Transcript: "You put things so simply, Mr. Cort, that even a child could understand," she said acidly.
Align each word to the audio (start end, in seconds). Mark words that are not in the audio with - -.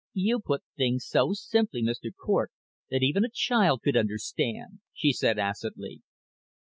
"You 0.13 0.39
put 0.39 0.63
things 0.75 1.05
so 1.05 1.33
simply, 1.33 1.83
Mr. 1.83 2.09
Cort, 2.25 2.51
that 2.89 3.03
even 3.03 3.23
a 3.23 3.29
child 3.31 3.83
could 3.83 3.95
understand," 3.95 4.79
she 4.95 5.13
said 5.13 5.37
acidly. 5.37 6.01